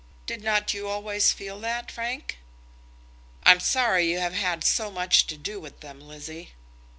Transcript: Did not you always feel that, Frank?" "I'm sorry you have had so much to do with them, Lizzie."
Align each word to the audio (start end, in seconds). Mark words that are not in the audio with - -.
Did 0.25 0.43
not 0.43 0.73
you 0.73 0.87
always 0.87 1.31
feel 1.31 1.59
that, 1.59 1.91
Frank?" 1.91 2.39
"I'm 3.43 3.59
sorry 3.59 4.09
you 4.11 4.17
have 4.17 4.33
had 4.33 4.63
so 4.63 4.89
much 4.89 5.27
to 5.27 5.37
do 5.37 5.59
with 5.59 5.81
them, 5.81 6.01
Lizzie." 6.01 6.53